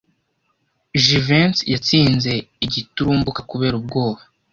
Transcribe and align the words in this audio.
Jivency 1.03 1.63
yatsinze 1.73 2.31
giturumbuka 2.73 3.39
kubera 3.51 3.75
ubwoba. 3.81 4.21